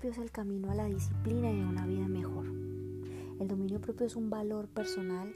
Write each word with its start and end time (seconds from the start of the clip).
propio 0.00 0.12
es 0.12 0.18
el 0.18 0.30
camino 0.30 0.70
a 0.70 0.74
la 0.74 0.86
disciplina 0.86 1.52
y 1.52 1.60
a 1.60 1.66
una 1.66 1.84
vida 1.84 2.08
mejor. 2.08 2.46
El 3.38 3.48
dominio 3.48 3.82
propio 3.82 4.06
es 4.06 4.16
un 4.16 4.30
valor 4.30 4.66
personal 4.66 5.30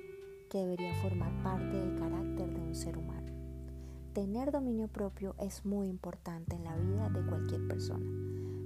que 0.49 0.57
debería 0.57 0.95
formar 1.03 1.31
parte 1.43 1.77
del 1.77 1.99
carácter 1.99 2.51
de 2.51 2.61
un 2.63 2.75
ser 2.75 2.97
humano. 2.97 3.31
Tener 4.15 4.53
dominio 4.53 4.89
propio 4.89 5.35
es 5.39 5.67
muy 5.67 5.89
importante 5.89 6.57
en 6.57 6.65
la 6.65 6.75
vida 6.77 7.11
de 7.11 7.27
cualquier 7.27 7.69
persona, 7.69 8.11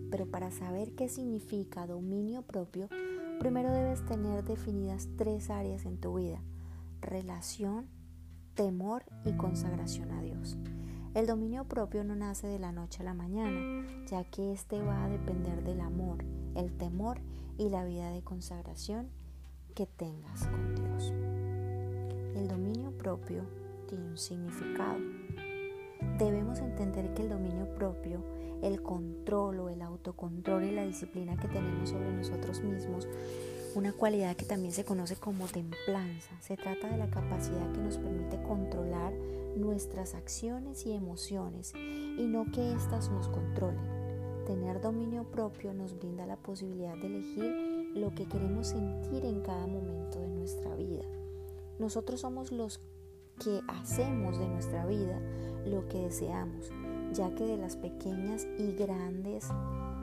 pero 0.09 0.27
para 0.27 0.53
saber 0.53 0.93
qué 0.93 1.09
significa 1.09 1.89
dominio 1.89 2.43
propio, 2.43 2.89
primero 3.41 3.73
debes 3.73 4.07
tener 4.07 4.45
definidas 4.45 5.09
tres 5.17 5.51
áreas 5.51 5.85
en 5.85 5.99
tu 5.99 6.15
vida, 6.15 6.41
relación, 7.01 7.89
temor 8.55 9.03
y 9.25 9.33
consagración 9.33 10.13
a 10.13 10.23
Dios. 10.23 10.57
El 11.19 11.27
dominio 11.27 11.65
propio 11.65 12.05
no 12.05 12.15
nace 12.15 12.47
de 12.47 12.61
la 12.61 12.71
noche 12.71 13.01
a 13.01 13.05
la 13.05 13.13
mañana, 13.13 13.85
ya 14.07 14.23
que 14.23 14.53
éste 14.53 14.81
va 14.81 15.03
a 15.03 15.09
depender 15.09 15.65
del 15.65 15.81
amor, 15.81 16.25
el 16.55 16.71
temor 16.79 17.19
y 17.59 17.71
la 17.71 17.85
vida 17.85 18.13
de 18.13 18.23
consagración 18.23 19.09
que 19.75 19.87
tengas 19.87 20.47
con 20.47 20.77
Dios. 20.77 21.13
El 22.37 22.47
dominio 22.47 22.97
propio 22.97 23.43
tiene 23.89 24.07
un 24.07 24.17
significado. 24.17 25.01
Debemos 26.19 26.61
entender 26.61 27.13
que 27.15 27.23
el 27.23 27.31
dominio 27.31 27.67
propio, 27.75 28.23
el 28.63 28.81
control 28.81 29.59
o 29.59 29.71
el 29.71 29.83
autocontrol 29.83 30.63
y 30.63 30.71
la 30.71 30.87
disciplina 30.87 31.37
que 31.37 31.49
tenemos 31.49 31.89
sobre 31.89 32.13
nosotros 32.13 32.63
mismos, 32.63 33.09
una 33.75 33.93
cualidad 33.93 34.37
que 34.37 34.45
también 34.45 34.73
se 34.73 34.85
conoce 34.85 35.17
como 35.17 35.47
templanza, 35.47 36.41
se 36.41 36.57
trata 36.57 36.89
de 36.89 36.97
la 36.97 37.11
capacidad 37.11 37.73
que 37.73 37.81
nos 37.81 37.99
permite 37.99 38.41
controlar 38.43 39.13
nuestras 39.57 40.15
acciones 40.15 40.87
y 40.87 40.93
emociones 40.93 41.73
y 41.75 42.27
no 42.27 42.51
que 42.53 42.73
éstas 42.73 43.11
nos 43.11 43.29
controlen. 43.29 43.99
Tener 44.47 44.81
dominio 44.81 45.25
propio 45.25 45.75
nos 45.75 45.99
brinda 45.99 46.27
la 46.27 46.37
posibilidad 46.37 46.97
de 46.97 47.07
elegir 47.07 47.91
lo 47.95 48.15
que 48.15 48.27
queremos 48.27 48.69
sentir 48.69 49.25
en 49.25 49.41
cada 49.41 49.67
momento 49.67 50.21
de 50.21 50.29
nuestra 50.29 50.75
vida. 50.75 51.05
Nosotros 51.79 52.21
somos 52.21 52.51
los 52.51 52.81
que 53.39 53.61
hacemos 53.69 54.39
de 54.39 54.49
nuestra 54.49 54.87
vida 54.87 55.21
lo 55.65 55.87
que 55.89 55.99
deseamos, 55.99 56.71
ya 57.13 57.35
que 57.35 57.45
de 57.45 57.57
las 57.57 57.77
pequeñas 57.77 58.47
y 58.59 58.73
grandes 58.73 59.49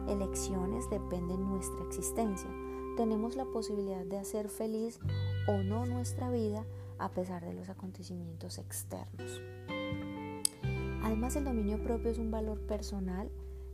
elecciones 0.08 0.90
depende 0.90 1.38
nuestra 1.38 1.84
existencia. 1.86 2.50
Tenemos 2.98 3.36
la 3.36 3.46
posibilidad 3.46 4.06
de 4.06 4.18
hacer 4.18 4.50
feliz 4.50 5.00
o 5.48 5.64
no 5.64 5.86
nuestra 5.86 6.30
vida 6.30 6.66
a 7.00 7.10
pesar 7.10 7.46
de 7.46 7.54
los 7.54 7.70
acontecimientos 7.70 8.58
externos. 8.58 9.42
Además, 11.04 11.36
el 11.36 11.46
dominio 11.46 11.82
propio 11.82 12.12
es 12.12 12.18
un 12.18 12.32
valor 12.32 12.60
personal 12.62 13.30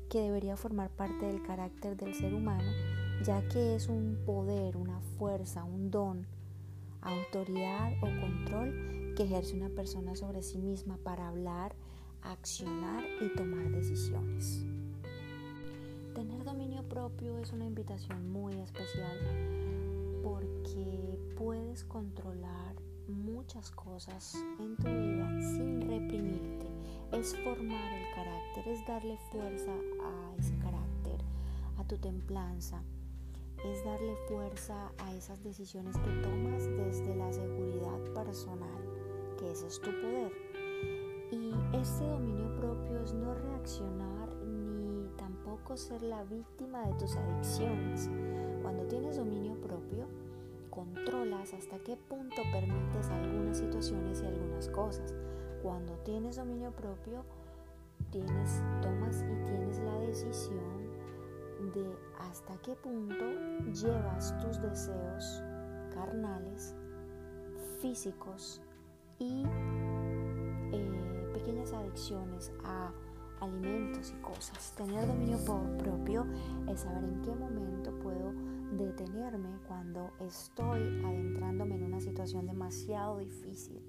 que 0.10 0.20
debería 0.20 0.58
formar 0.58 0.90
parte 0.90 1.26
del 1.26 1.42
carácter 1.42 1.96
del 1.96 2.14
ser 2.14 2.34
humano, 2.34 2.70
ya 3.24 3.48
que 3.48 3.76
es 3.76 3.88
un 3.88 4.18
poder, 4.26 4.76
una 4.76 5.00
fuerza, 5.18 5.64
un 5.64 5.90
don, 5.90 6.28
autoridad 7.02 7.94
o 8.02 8.08
control 8.20 9.14
que 9.16 9.24
ejerce 9.24 9.56
una 9.56 9.70
persona 9.70 10.16
sobre 10.16 10.44
sí 10.44 10.58
misma 10.58 10.98
para 10.98 11.30
hablar, 11.30 11.76
accionar 12.22 13.04
y 13.22 13.34
tomar 13.36 13.72
decisiones. 13.72 14.66
Tener 16.14 16.44
dominio 16.44 16.84
propio 16.90 17.38
es 17.40 17.54
una 17.54 17.66
invitación 17.66 18.30
muy 18.30 18.60
especial 18.60 19.18
porque 20.22 21.18
puedes 21.38 21.86
controlar 21.86 22.76
muchas 23.12 23.72
cosas 23.72 24.36
en 24.60 24.76
tu 24.78 24.88
vida 24.88 25.42
sin 25.42 25.82
reprimirte. 25.82 26.68
Es 27.12 27.36
formar 27.44 27.94
el 27.94 28.16
carácter, 28.16 28.68
es 28.68 28.86
darle 28.88 29.18
fuerza 29.32 29.72
a 29.72 30.36
ese 30.38 30.58
carácter, 30.60 31.20
a 31.78 31.84
tu 31.84 31.98
templanza. 31.98 32.82
Es 33.66 33.84
darle 33.86 34.16
fuerza 34.28 34.92
a 34.98 35.14
esas 35.14 35.44
decisiones 35.44 35.96
que 35.98 36.10
tomas 36.22 36.66
desde 36.66 37.16
la 37.16 37.32
seguridad 37.32 38.00
personal, 38.14 38.82
que 39.38 39.52
ese 39.52 39.68
es 39.68 39.80
tu 39.80 39.92
poder. 39.92 40.32
Y 41.32 41.54
este 41.74 42.06
dominio 42.06 42.56
propio 42.56 43.00
es 43.02 43.14
no 43.14 43.34
reaccionar 43.34 44.36
ni 44.46 45.08
tampoco 45.16 45.78
ser 45.78 46.02
la 46.02 46.24
víctima 46.24 46.88
de 46.88 46.94
tus 46.96 47.16
adicciones. 47.16 48.10
Cuando 48.62 48.86
tienes 48.88 49.18
hasta 51.62 51.78
qué 51.78 51.96
punto 51.96 52.42
permites 52.52 53.08
algunas 53.12 53.60
situaciones 53.60 54.24
y 54.24 54.26
algunas 54.26 54.68
cosas. 54.70 55.14
Cuando 55.62 55.94
tienes 56.00 56.38
dominio 56.38 56.72
propio, 56.72 57.24
tienes, 58.10 58.64
tomas 58.82 59.22
y 59.22 59.46
tienes 59.46 59.78
la 59.78 59.94
decisión 60.00 60.90
de 61.76 61.96
hasta 62.20 62.58
qué 62.64 62.76
punto 62.76 63.26
llevas 63.74 64.36
tus 64.40 64.60
deseos 64.60 65.44
carnales, 65.94 66.74
físicos 67.80 68.64
y 69.20 69.44
eh, 70.72 71.30
pequeñas 71.32 71.74
adicciones 71.74 72.52
a 72.64 72.92
alimentos 73.40 74.16
y 74.18 74.22
cosas. 74.24 74.74
Tener 74.76 75.06
dominio 75.06 75.38
propio 75.78 76.26
es 76.68 76.80
saber 76.80 77.04
en 77.04 77.22
qué 77.22 77.36
momento 77.36 77.92
puedo 78.00 78.34
detenerme 78.72 79.60
cuando 79.68 80.12
estoy 80.20 80.82
adentrándome 81.04 81.76
en 81.76 81.84
una 81.84 82.00
situación 82.00 82.48
demasiado 82.48 83.18
difícil. 83.18 83.82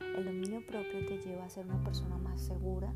El 0.00 0.24
dominio 0.24 0.64
propio 0.66 1.04
te 1.06 1.18
lleva 1.18 1.44
a 1.44 1.50
ser 1.50 1.66
una 1.66 1.82
persona 1.82 2.16
más 2.16 2.40
segura, 2.40 2.94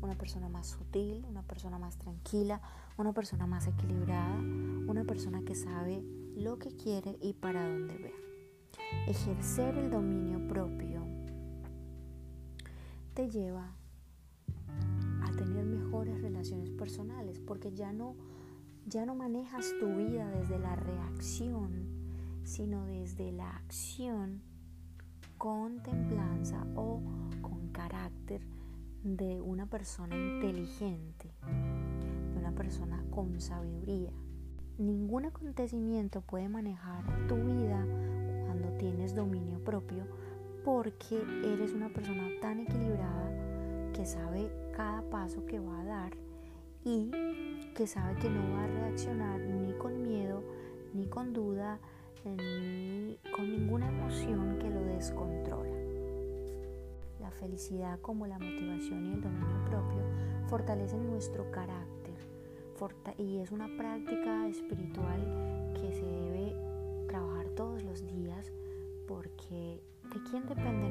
una 0.00 0.16
persona 0.16 0.48
más 0.48 0.68
sutil, 0.68 1.24
una 1.28 1.42
persona 1.42 1.78
más 1.78 1.98
tranquila, 1.98 2.60
una 2.96 3.12
persona 3.12 3.46
más 3.46 3.66
equilibrada, 3.66 4.36
una 4.86 5.04
persona 5.04 5.42
que 5.42 5.54
sabe 5.54 6.02
lo 6.36 6.58
que 6.58 6.76
quiere 6.76 7.16
y 7.20 7.32
para 7.32 7.68
dónde 7.68 7.98
va. 7.98 9.10
Ejercer 9.10 9.76
el 9.76 9.90
dominio 9.90 10.46
propio 10.46 11.02
te 13.14 13.28
lleva 13.28 13.74
a 15.22 15.30
tener 15.32 15.64
mejores 15.64 16.20
relaciones 16.20 16.70
personales 16.70 17.40
porque 17.40 17.72
ya 17.72 17.92
no 17.92 18.16
ya 18.86 19.06
no 19.06 19.14
manejas 19.14 19.72
tu 19.80 19.86
vida 19.96 20.30
desde 20.30 20.58
la 20.58 20.76
reacción, 20.76 21.86
sino 22.42 22.86
desde 22.86 23.32
la 23.32 23.50
acción 23.56 24.42
con 25.38 25.82
templanza 25.82 26.66
o 26.76 27.00
con 27.40 27.68
carácter 27.72 28.42
de 29.02 29.40
una 29.40 29.66
persona 29.66 30.16
inteligente, 30.16 31.30
de 32.32 32.38
una 32.38 32.52
persona 32.52 33.04
con 33.10 33.40
sabiduría. 33.40 34.12
Ningún 34.78 35.26
acontecimiento 35.26 36.20
puede 36.20 36.48
manejar 36.48 37.04
tu 37.26 37.36
vida 37.36 37.86
cuando 38.44 38.68
tienes 38.78 39.14
dominio 39.14 39.62
propio 39.62 40.06
porque 40.64 41.22
eres 41.44 41.72
una 41.72 41.90
persona 41.90 42.28
tan 42.40 42.60
equilibrada 42.60 43.92
que 43.92 44.04
sabe 44.06 44.50
cada 44.74 45.02
paso 45.10 45.44
que 45.46 45.60
va 45.60 45.80
a 45.80 45.84
dar 45.84 46.16
y 46.84 47.10
que 47.74 47.86
sabe 47.86 48.14
que 48.20 48.30
no 48.30 48.40
va 48.54 48.64
a 48.64 48.66
reaccionar 48.66 49.40
ni 49.40 49.72
con 49.74 50.02
miedo, 50.02 50.42
ni 50.92 51.06
con 51.06 51.32
duda, 51.32 51.78
ni 52.24 53.18
con 53.34 53.50
ninguna 53.50 53.88
emoción 53.88 54.58
que 54.58 54.70
lo 54.70 54.80
descontrola. 54.84 55.76
La 57.20 57.30
felicidad 57.30 57.98
como 58.00 58.26
la 58.26 58.38
motivación 58.38 59.06
y 59.06 59.12
el 59.14 59.20
dominio 59.20 59.64
propio 59.68 60.02
fortalecen 60.48 61.06
nuestro 61.06 61.50
carácter 61.50 61.94
y 63.18 63.38
es 63.38 63.50
una 63.50 63.68
práctica 63.78 64.46
espiritual 64.48 65.72
que 65.74 65.92
se 65.92 66.04
debe 66.04 66.54
trabajar 67.08 67.46
todos 67.50 67.82
los 67.82 68.06
días 68.06 68.52
porque 69.06 69.80
¿de 70.12 70.22
quién 70.28 70.46
depende 70.46 70.83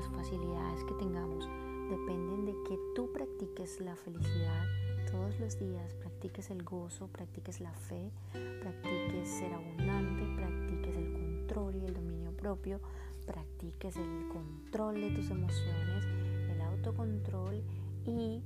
las 0.00 0.08
facilidades 0.08 0.82
que 0.84 0.94
tengamos. 0.94 1.46
Dependen 1.90 2.46
de 2.46 2.52
que 2.66 2.78
tú 2.94 3.12
practiques 3.12 3.80
la 3.80 3.94
felicidad 3.96 4.64
todos 5.10 5.38
los 5.40 5.58
días, 5.58 5.92
practiques 5.94 6.50
el 6.50 6.62
gozo, 6.62 7.08
practiques 7.08 7.60
la 7.60 7.72
fe, 7.72 8.10
practiques 8.32 9.28
ser 9.28 9.52
abundante, 9.52 10.22
practiques 10.36 10.96
el 10.96 11.12
control 11.12 11.76
y 11.76 11.84
el 11.84 11.94
dominio 11.94 12.32
propio, 12.32 12.80
practiques 13.26 13.96
el 13.96 14.28
control 14.28 14.94
de 15.00 15.10
tus 15.10 15.30
emociones, 15.30 16.06
el 16.50 16.60
autocontrol 16.62 17.62
y 18.06 18.42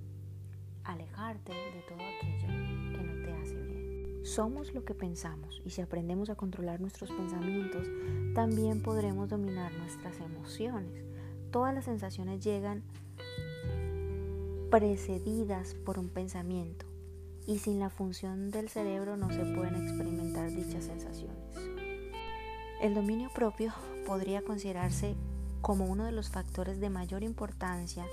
alejarte 0.82 1.52
de 1.52 1.82
todo 1.86 1.98
aquello 1.98 2.48
que 2.48 3.04
no 3.04 3.24
te 3.24 3.32
hace 3.32 3.62
bien. 3.62 4.24
Somos 4.24 4.74
lo 4.74 4.84
que 4.84 4.94
pensamos 4.94 5.62
y 5.64 5.70
si 5.70 5.82
aprendemos 5.82 6.30
a 6.30 6.34
controlar 6.34 6.80
nuestros 6.80 7.10
pensamientos, 7.10 7.86
también 8.34 8.82
podremos 8.82 9.28
dominar 9.28 9.72
nuestras 9.74 10.18
emociones. 10.18 11.13
Todas 11.54 11.72
las 11.72 11.84
sensaciones 11.84 12.42
llegan 12.42 12.82
precedidas 14.72 15.74
por 15.74 16.00
un 16.00 16.08
pensamiento 16.08 16.84
y 17.46 17.60
sin 17.60 17.78
la 17.78 17.90
función 17.90 18.50
del 18.50 18.68
cerebro 18.68 19.16
no 19.16 19.30
se 19.30 19.44
pueden 19.54 19.76
experimentar 19.76 20.50
dichas 20.50 20.86
sensaciones. 20.86 21.38
El 22.80 22.96
dominio 22.96 23.30
propio 23.32 23.72
podría 24.04 24.42
considerarse 24.42 25.14
como 25.60 25.84
uno 25.84 26.06
de 26.06 26.10
los 26.10 26.28
factores 26.28 26.80
de 26.80 26.90
mayor 26.90 27.22
importancia 27.22 28.04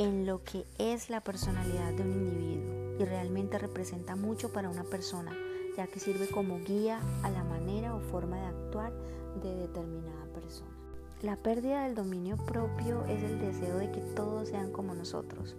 en 0.00 0.26
lo 0.26 0.42
que 0.42 0.66
es 0.78 1.10
la 1.10 1.20
personalidad 1.20 1.92
de 1.92 2.02
un 2.02 2.12
individuo 2.12 2.96
y 2.98 3.04
realmente 3.04 3.58
representa 3.58 4.16
mucho 4.16 4.52
para 4.52 4.68
una 4.68 4.82
persona, 4.82 5.30
ya 5.76 5.86
que 5.86 6.00
sirve 6.00 6.26
como 6.26 6.58
guía 6.58 7.00
a 7.22 7.30
la 7.30 7.44
manera 7.44 7.94
o 7.94 8.00
forma 8.00 8.40
de 8.40 8.46
actuar 8.46 8.92
de 9.44 9.54
determinada 9.54 10.26
persona. 10.34 10.77
La 11.22 11.34
pérdida 11.34 11.82
del 11.82 11.96
dominio 11.96 12.36
propio 12.36 13.04
es 13.06 13.24
el 13.24 13.40
deseo 13.40 13.78
de 13.78 13.90
que 13.90 14.00
todos 14.00 14.50
sean 14.50 14.70
como 14.70 14.94
nosotros, 14.94 15.56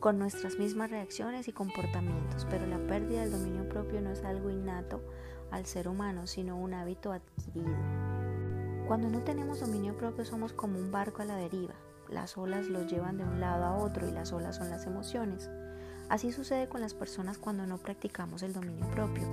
con 0.00 0.18
nuestras 0.18 0.58
mismas 0.58 0.90
reacciones 0.90 1.48
y 1.48 1.52
comportamientos, 1.52 2.46
pero 2.50 2.66
la 2.66 2.76
pérdida 2.76 3.22
del 3.22 3.30
dominio 3.30 3.66
propio 3.70 4.02
no 4.02 4.10
es 4.10 4.22
algo 4.22 4.50
innato 4.50 5.00
al 5.50 5.64
ser 5.64 5.88
humano, 5.88 6.26
sino 6.26 6.58
un 6.58 6.74
hábito 6.74 7.12
adquirido. 7.12 7.74
Cuando 8.86 9.08
no 9.08 9.22
tenemos 9.22 9.60
dominio 9.60 9.96
propio 9.96 10.26
somos 10.26 10.52
como 10.52 10.78
un 10.78 10.90
barco 10.90 11.22
a 11.22 11.24
la 11.24 11.36
deriva. 11.36 11.74
Las 12.10 12.36
olas 12.36 12.66
los 12.66 12.86
llevan 12.86 13.16
de 13.16 13.24
un 13.24 13.40
lado 13.40 13.64
a 13.64 13.76
otro 13.76 14.06
y 14.06 14.10
las 14.10 14.34
olas 14.34 14.56
son 14.56 14.68
las 14.68 14.86
emociones. 14.86 15.48
Así 16.08 16.32
sucede 16.32 16.68
con 16.68 16.80
las 16.80 16.94
personas 16.94 17.36
cuando 17.36 17.66
no 17.66 17.78
practicamos 17.78 18.42
el 18.42 18.54
dominio 18.54 18.88
propio. 18.90 19.24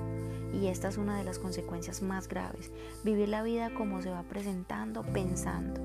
Y 0.54 0.68
esta 0.68 0.90
es 0.90 0.98
una 0.98 1.18
de 1.18 1.24
las 1.24 1.40
consecuencias 1.40 2.02
más 2.02 2.28
graves. 2.28 2.72
Vivir 3.04 3.30
la 3.30 3.44
vida 3.44 3.74
como 3.74 4.02
se 4.02 4.10
va 4.10 4.24
presentando, 4.24 5.04
pensando. 5.04 5.82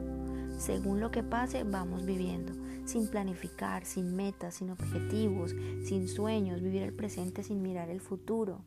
Según 0.58 1.00
lo 1.00 1.10
que 1.10 1.22
pase, 1.22 1.64
vamos 1.64 2.04
viviendo, 2.04 2.52
sin 2.84 3.08
planificar, 3.08 3.84
sin 3.84 4.14
metas, 4.14 4.56
sin 4.56 4.70
objetivos, 4.70 5.54
sin 5.84 6.08
sueños, 6.08 6.60
vivir 6.60 6.82
el 6.82 6.92
presente 6.92 7.42
sin 7.42 7.62
mirar 7.62 7.88
el 7.88 8.00
futuro. 8.00 8.62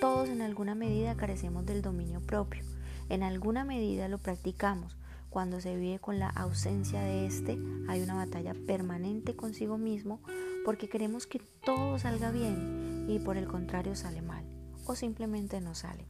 Todos 0.00 0.28
en 0.28 0.42
alguna 0.42 0.74
medida 0.74 1.16
carecemos 1.16 1.64
del 1.64 1.82
dominio 1.82 2.20
propio. 2.20 2.62
En 3.08 3.22
alguna 3.22 3.64
medida 3.64 4.08
lo 4.08 4.18
practicamos. 4.18 4.96
Cuando 5.30 5.60
se 5.60 5.76
vive 5.76 5.98
con 5.98 6.18
la 6.18 6.28
ausencia 6.28 7.00
de 7.00 7.26
este, 7.26 7.58
hay 7.88 8.02
una 8.02 8.14
batalla 8.14 8.54
permanente 8.66 9.34
consigo 9.34 9.78
mismo 9.78 10.20
porque 10.64 10.88
queremos 10.88 11.26
que 11.26 11.40
todo 11.64 11.98
salga 11.98 12.30
bien 12.30 13.06
y 13.08 13.18
por 13.18 13.36
el 13.36 13.46
contrario 13.46 13.94
sale 13.94 14.22
mal 14.22 14.44
o 14.86 14.94
simplemente 14.94 15.60
no 15.60 15.74
sale. 15.74 16.06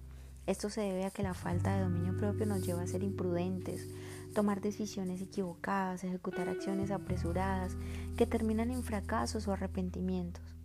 Esto 0.46 0.70
se 0.70 0.80
debe 0.80 1.04
a 1.04 1.10
que 1.10 1.22
la 1.22 1.34
falta 1.34 1.76
de 1.76 1.82
dominio 1.82 2.16
propio 2.16 2.46
nos 2.46 2.64
lleva 2.64 2.82
a 2.82 2.86
ser 2.86 3.02
imprudentes, 3.02 3.86
tomar 4.34 4.60
decisiones 4.60 5.20
equivocadas, 5.20 6.04
ejecutar 6.04 6.48
acciones 6.48 6.90
apresuradas 6.90 7.76
que 8.16 8.26
terminan 8.26 8.70
en 8.70 8.82
fracasos 8.82 9.46
o 9.46 9.52
arrepentimientos 9.52 10.58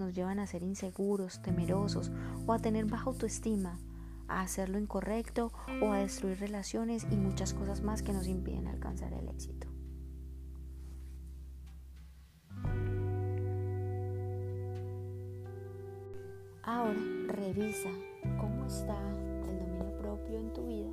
nos 0.00 0.14
llevan 0.14 0.40
a 0.40 0.46
ser 0.46 0.62
inseguros, 0.62 1.40
temerosos 1.42 2.10
o 2.46 2.52
a 2.52 2.58
tener 2.58 2.86
baja 2.86 3.04
autoestima, 3.04 3.78
a 4.26 4.40
hacer 4.40 4.68
lo 4.68 4.78
incorrecto 4.78 5.52
o 5.82 5.92
a 5.92 5.98
destruir 5.98 6.40
relaciones 6.40 7.06
y 7.10 7.16
muchas 7.16 7.54
cosas 7.54 7.82
más 7.82 8.02
que 8.02 8.12
nos 8.12 8.26
impiden 8.26 8.66
alcanzar 8.66 9.12
el 9.12 9.28
éxito. 9.28 9.69
Ahora 16.70 17.00
revisa 17.26 17.90
cómo 18.38 18.64
está 18.64 18.96
el 19.48 19.58
dominio 19.58 19.92
propio 19.98 20.38
en 20.38 20.52
tu 20.52 20.68
vida 20.68 20.88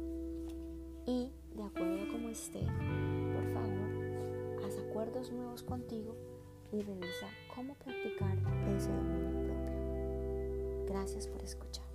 y 1.06 1.32
de 1.56 1.64
acuerdo 1.64 2.02
a 2.02 2.12
cómo 2.12 2.30
esté, 2.30 2.62
por 2.62 3.54
favor, 3.54 4.66
haz 4.66 4.76
acuerdos 4.80 5.32
nuevos 5.32 5.62
contigo 5.62 6.16
y 6.72 6.82
revisa 6.82 7.28
cómo 7.56 7.76
practicar 7.76 8.36
ese 8.76 8.90
dominio 8.92 9.46
propio. 9.46 10.86
Gracias 10.88 11.28
por 11.28 11.44
escuchar. 11.44 11.87